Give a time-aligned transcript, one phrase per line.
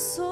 [0.00, 0.29] sou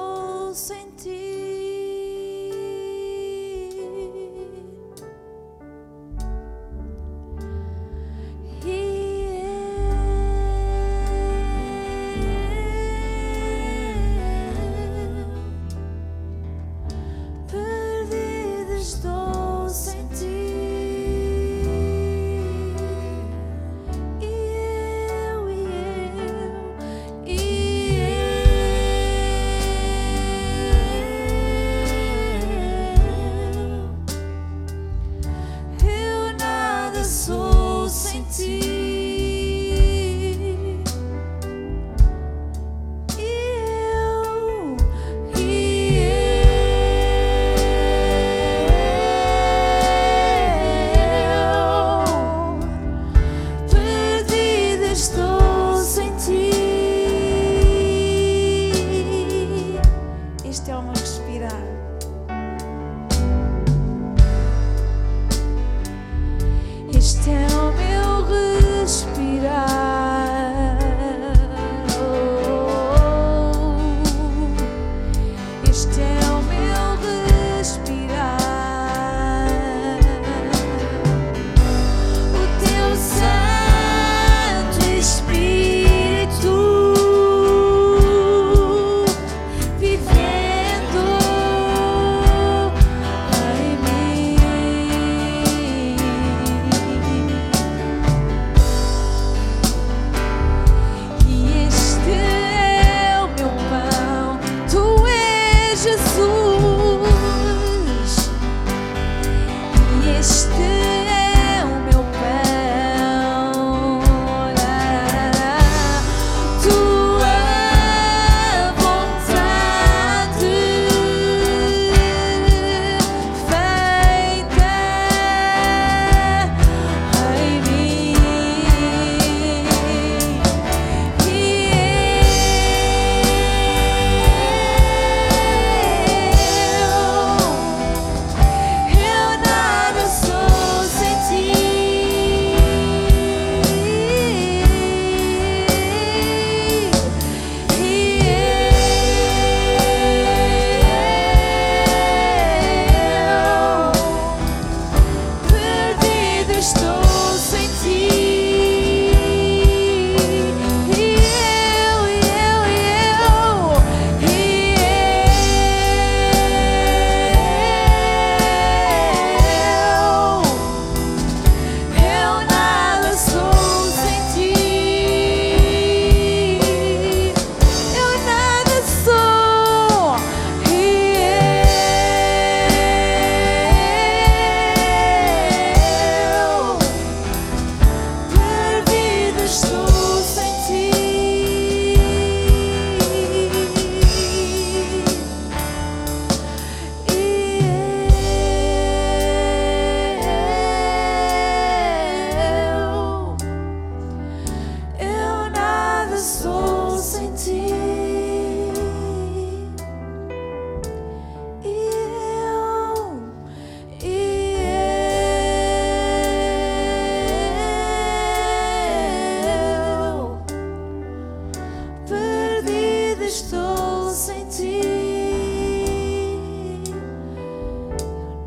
[223.29, 224.81] estou sem ti.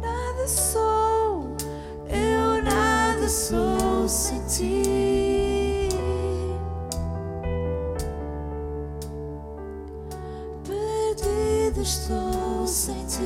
[0.00, 1.46] Nada sou,
[2.08, 5.88] eu nada sou sem ti.
[10.66, 13.22] Perdido estou sem ti.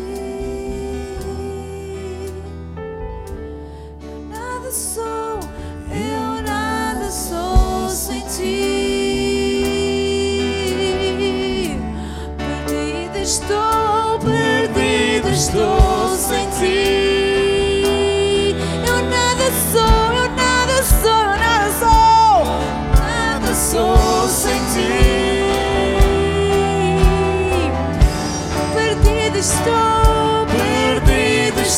[4.03, 5.06] Eu nada sou.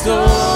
[0.08, 0.47] Perdido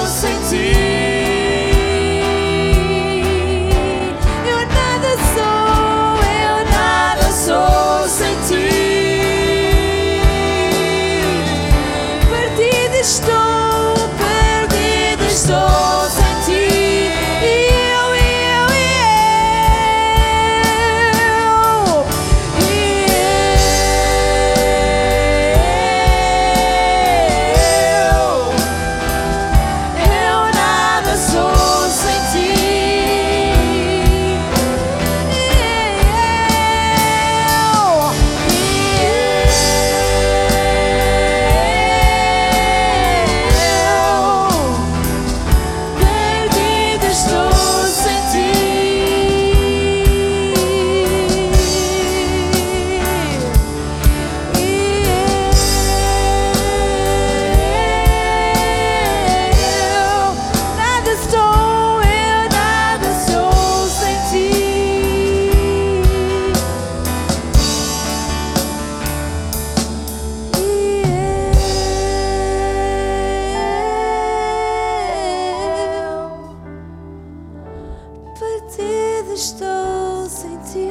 [78.63, 80.89] partida estou sem ti.